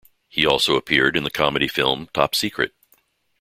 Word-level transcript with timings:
He 0.27 0.47
also 0.47 0.77
appeared 0.77 1.15
in 1.15 1.25
the 1.25 1.29
comedy 1.29 1.67
film 1.67 2.09
Top 2.11 2.33
Secret! 2.33 2.73